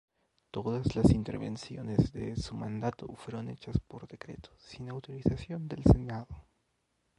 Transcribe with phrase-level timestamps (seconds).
[0.49, 6.47] Todas las intervenciones de su mandato fueron hechas por decreto, sin autorización del Senado.